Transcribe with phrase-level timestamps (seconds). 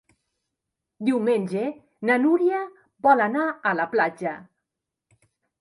[1.09, 1.67] Diumenge
[2.11, 2.63] na Núria
[3.09, 4.37] vol anar a la platja.